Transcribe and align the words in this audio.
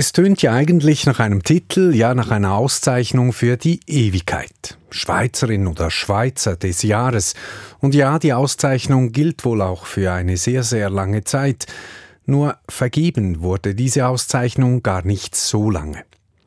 Es 0.00 0.12
tönt 0.12 0.40
ja 0.40 0.54
eigentlich 0.54 1.04
nach 1.04 1.18
einem 1.18 1.42
Titel, 1.42 1.94
ja 1.94 2.14
nach 2.14 2.30
einer 2.30 2.54
Auszeichnung 2.54 3.34
für 3.34 3.58
die 3.58 3.80
Ewigkeit. 3.86 4.78
Schweizerin 4.88 5.66
oder 5.66 5.90
Schweizer 5.90 6.56
des 6.56 6.82
Jahres. 6.82 7.34
Und 7.80 7.94
ja, 7.94 8.18
die 8.18 8.32
Auszeichnung 8.32 9.12
gilt 9.12 9.44
wohl 9.44 9.60
auch 9.60 9.84
für 9.84 10.10
eine 10.10 10.38
sehr, 10.38 10.62
sehr 10.62 10.88
lange 10.88 11.24
Zeit. 11.24 11.66
Nur 12.24 12.56
vergeben 12.66 13.42
wurde 13.42 13.74
diese 13.74 14.06
Auszeichnung 14.06 14.82
gar 14.82 15.04
nicht 15.04 15.36
so 15.36 15.68
lange. 15.68 16.02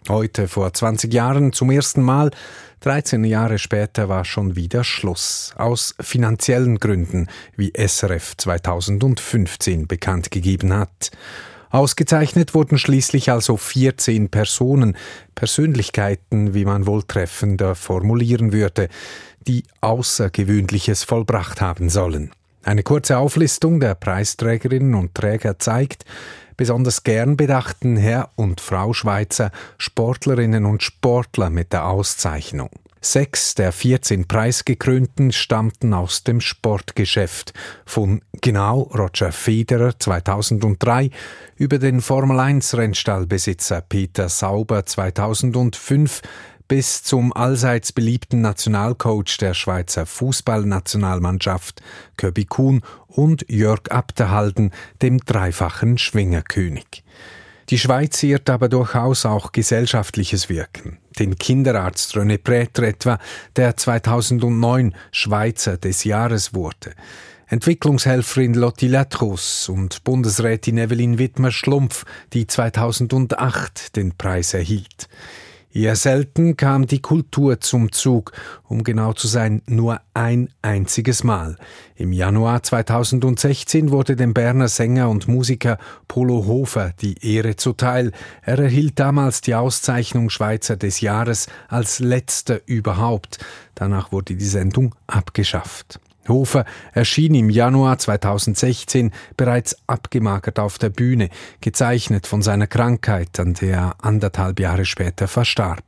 Heute, 0.09 0.47
vor 0.47 0.73
20 0.73 1.13
Jahren, 1.13 1.53
zum 1.53 1.69
ersten 1.69 2.01
Mal, 2.01 2.31
13 2.79 3.23
Jahre 3.23 3.59
später 3.59 4.09
war 4.09 4.25
schon 4.25 4.55
wieder 4.55 4.83
Schluss. 4.83 5.53
Aus 5.57 5.93
finanziellen 6.01 6.79
Gründen, 6.79 7.27
wie 7.55 7.71
SRF 7.77 8.35
2015 8.35 9.85
bekannt 9.85 10.31
gegeben 10.31 10.73
hat. 10.73 11.11
Ausgezeichnet 11.73 12.53
wurden 12.53 12.77
schließlich 12.77 13.31
also 13.31 13.57
14 13.57 14.29
Personen, 14.29 14.95
Persönlichkeiten, 15.33 16.53
wie 16.53 16.65
man 16.65 16.85
wohl 16.85 17.01
treffender 17.01 17.73
formulieren 17.73 18.53
würde, 18.53 18.89
die 19.47 19.63
Außergewöhnliches 19.81 21.03
vollbracht 21.03 21.61
haben 21.61 21.89
sollen. 21.89 22.29
Eine 22.61 22.83
kurze 22.83 23.17
Auflistung 23.17 23.79
der 23.79 23.95
Preisträgerinnen 23.95 24.93
und 24.93 25.15
Träger 25.15 25.57
zeigt, 25.57 26.05
besonders 26.57 27.01
gern 27.01 27.37
bedachten 27.37 27.97
Herr 27.97 28.29
und 28.35 28.61
Frau 28.61 28.93
Schweizer 28.93 29.49
Sportlerinnen 29.79 30.65
und 30.65 30.83
Sportler 30.83 31.49
mit 31.49 31.73
der 31.73 31.87
Auszeichnung. 31.87 32.69
Sechs 33.05 33.53
der 33.53 33.73
14 33.73 34.29
Preisgekrönten 34.29 35.33
stammten 35.33 35.93
aus 35.93 36.23
dem 36.23 36.39
Sportgeschäft, 36.39 37.51
von 37.85 38.21
genau 38.39 38.83
Roger 38.97 39.33
Federer 39.33 39.99
2003 39.99 41.09
über 41.57 41.79
den 41.79 41.99
Formel-1-Rennstallbesitzer 41.99 43.81
Peter 43.81 44.29
Sauber 44.29 44.85
2005 44.85 46.21
bis 46.69 47.03
zum 47.03 47.33
allseits 47.33 47.91
beliebten 47.91 48.39
Nationalcoach 48.39 49.37
der 49.37 49.53
Schweizer 49.53 50.05
Fußballnationalmannschaft 50.05 51.81
Köbi 52.15 52.45
Kuhn 52.45 52.83
und 53.07 53.45
Jörg 53.49 53.91
Abderhalden, 53.91 54.71
dem 55.01 55.17
dreifachen 55.17 55.97
Schwingerkönig. 55.97 57.03
Die 57.69 57.79
Schweiz 57.79 58.17
ziert 58.17 58.49
aber 58.49 58.69
durchaus 58.69 59.25
auch 59.25 59.51
gesellschaftliches 59.51 60.47
Wirken. 60.47 60.99
Den 61.19 61.37
Kinderarzt 61.37 62.15
René 62.15 62.37
Prätre 62.37 62.87
etwa, 62.87 63.19
der 63.55 63.77
2009 63.77 64.93
Schweizer 65.11 65.77
des 65.77 66.03
Jahres 66.03 66.53
wurde. 66.53 66.93
Entwicklungshelferin 67.47 68.55
Lotti 68.55 68.87
Latrus 68.87 69.69
und 69.69 70.03
Bundesrätin 70.03 70.77
Evelyn 70.77 71.19
Wittmer-Schlumpf, 71.19 72.05
die 72.33 72.47
2008 72.47 73.95
den 73.95 74.17
Preis 74.17 74.53
erhielt. 74.53 75.07
Eher 75.75 75.95
selten 75.95 76.55
kam 76.55 76.85
die 76.85 77.01
Kultur 77.01 77.59
zum 77.59 77.91
Zug, 77.91 78.31
um 78.67 78.83
genau 78.83 79.13
zu 79.13 79.27
sein, 79.27 79.63
nur 79.65 80.01
ein 80.13 80.49
einziges 80.61 81.23
Mal. 81.23 81.57
Im 81.95 82.13
Januar 82.13 82.61
2016 82.61 83.89
wurde 83.89 84.15
dem 84.15 84.35
Berner 84.35 84.67
Sänger 84.67 85.09
und 85.09 85.27
Musiker 85.27 85.79
Polo 86.07 86.45
Hofer 86.45 86.93
die 87.01 87.15
Ehre 87.25 87.55
zuteil. 87.55 88.11
Er 88.43 88.59
erhielt 88.59 88.99
damals 88.99 89.41
die 89.41 89.55
Auszeichnung 89.55 90.29
Schweizer 90.29 90.77
des 90.77 91.01
Jahres 91.01 91.47
als 91.69 91.97
letzter 91.97 92.59
überhaupt. 92.67 93.43
Danach 93.73 94.11
wurde 94.11 94.35
die 94.35 94.45
Sendung 94.45 94.93
abgeschafft. 95.07 95.99
Hofer 96.27 96.65
erschien 96.93 97.35
im 97.35 97.49
Januar 97.49 97.97
2016 97.97 99.11
bereits 99.37 99.77
abgemagert 99.87 100.59
auf 100.59 100.77
der 100.77 100.89
Bühne, 100.89 101.29
gezeichnet 101.61 102.27
von 102.27 102.41
seiner 102.41 102.67
Krankheit, 102.67 103.39
an 103.39 103.53
der 103.53 103.73
er 103.73 103.95
anderthalb 104.01 104.59
Jahre 104.59 104.85
später 104.85 105.27
verstarb. 105.27 105.83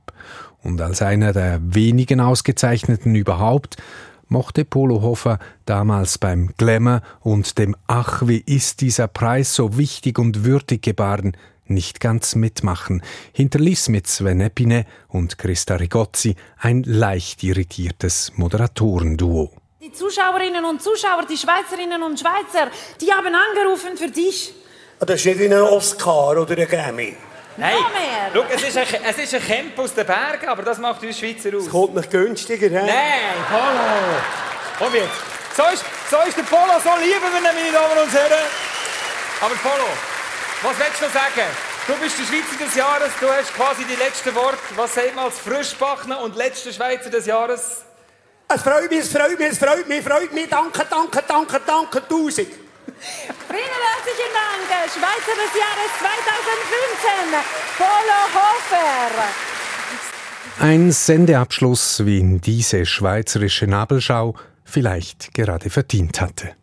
Und 0.61 0.81
als 0.81 1.01
einer 1.01 1.31
der 1.31 1.59
wenigen 1.61 2.19
Ausgezeichneten 2.19 3.15
überhaupt 3.15 3.77
mochte 4.27 4.65
Polo 4.65 5.01
Hofer 5.01 5.39
damals 5.65 6.17
beim 6.17 6.49
Glamour 6.57 7.01
und 7.21 7.57
dem 7.57 7.75
Ach, 7.87 8.23
wie 8.25 8.39
ist 8.39 8.81
dieser 8.81 9.07
Preis 9.07 9.53
so 9.53 9.77
wichtig 9.77 10.17
und 10.17 10.43
würdig 10.43 10.81
gebaren 10.81 11.37
nicht 11.67 11.99
ganz 11.99 12.35
mitmachen, 12.35 13.01
hinterließ 13.33 13.89
mit 13.89 14.07
Sven 14.07 14.41
Epine 14.41 14.85
und 15.07 15.37
Christa 15.37 15.75
Rigozzi 15.75 16.35
ein 16.57 16.83
leicht 16.83 17.43
irritiertes 17.43 18.33
Moderatorenduo. 18.35 19.51
Die 19.85 19.93
Zuschauerinnen 19.93 20.65
und 20.65 20.81
Zuschauer, 20.81 21.27
die 21.29 21.37
Schweizerinnen 21.37 22.01
und 22.01 22.19
Schweizer, 22.19 22.71
die 22.99 23.13
haben 23.13 23.35
angerufen 23.35 23.95
für 23.95 24.07
dich. 24.07 24.51
Ah, 24.99 25.05
das 25.05 25.17
ist 25.17 25.27
nicht 25.27 25.37
wie 25.37 25.45
ein 25.45 25.61
Oscar 25.61 26.35
oder 26.41 26.57
ein 26.57 26.67
Grammy. 26.67 27.15
Nein, 27.55 27.75
schau, 28.33 28.45
es 28.49 28.63
ist, 28.63 28.77
ein, 28.79 28.87
es 29.07 29.17
ist 29.19 29.35
ein 29.35 29.45
Camp 29.45 29.77
aus 29.77 29.93
den 29.93 30.07
Bergen, 30.07 30.47
aber 30.47 30.63
das 30.63 30.79
macht 30.79 31.03
uns 31.03 31.19
Schweizer 31.19 31.55
aus. 31.55 31.65
Es 31.65 31.69
kommt 31.69 31.93
nicht 31.93 32.09
günstiger, 32.09 32.67
he? 32.67 32.73
Nein, 32.73 33.37
Polo. 33.47 34.17
Komm 34.79 34.95
jetzt. 34.95 35.55
So 35.55 35.63
ist, 35.71 35.85
so 36.09 36.17
ist 36.27 36.35
der 36.35 36.43
Polo, 36.49 36.79
so 36.83 36.89
lieben 36.99 37.21
wir 37.21 37.37
ihn, 37.37 37.43
meine 37.43 37.71
Damen 37.71 38.07
und 38.07 38.11
Herren. 38.11 38.43
Aber 39.39 39.53
Polo, 39.53 39.87
was 40.63 40.79
willst 40.79 40.99
du 40.99 41.09
sagen? 41.13 41.47
Du 41.85 41.93
bist 42.01 42.17
der 42.17 42.25
Schweizer 42.25 42.65
des 42.65 42.73
Jahres, 42.73 43.11
du 43.21 43.29
hast 43.29 43.53
quasi 43.53 43.85
die 43.85 43.97
letzten 43.97 44.33
Worte. 44.33 44.57
Was 44.77 44.95
sagt 44.95 45.15
man 45.15 45.25
als 45.25 45.37
Frischbachner 45.37 46.21
und 46.21 46.35
letzter 46.35 46.73
Schweizer 46.73 47.11
des 47.11 47.27
Jahres? 47.27 47.85
Es 48.47 48.61
freut 48.61 48.89
mich, 48.89 48.99
es 48.99 49.09
freut 49.11 49.39
mich, 49.39 49.49
es 49.49 49.57
freut 49.57 49.87
mich, 49.87 50.03
freut 50.03 50.33
mich. 50.33 50.47
Danke, 50.49 50.85
danke, 50.89 51.23
danke, 51.27 51.61
danke, 51.65 52.07
tausend. 52.07 52.47
Vielen 52.97 53.75
herzlichen 53.89 54.31
Dank, 54.33 54.65
Schweizer 54.91 55.35
des 55.35 55.53
Jahres 55.59 55.91
2015, 55.99 57.35
Polo 57.77 58.19
Hofer. 58.33 59.23
Ein 60.59 60.91
Sendeabschluss, 60.91 62.05
wie 62.05 62.19
ihn 62.19 62.39
diese 62.39 62.85
schweizerische 62.85 63.67
Nabelschau 63.67 64.35
vielleicht 64.63 65.33
gerade 65.33 65.69
verdient 65.69 66.21
hatte. 66.21 66.55